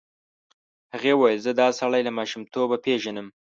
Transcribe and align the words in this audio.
هغې 0.93 1.11
وویل 1.15 1.39
زه 1.45 1.51
دا 1.61 1.67
سړی 1.79 2.01
له 2.07 2.11
ماشومتوبه 2.19 2.77
پېژنم. 2.85 3.27